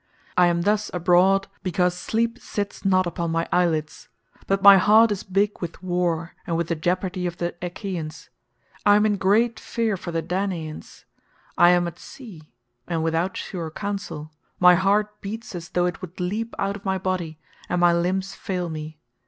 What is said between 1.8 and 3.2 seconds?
sleep sits not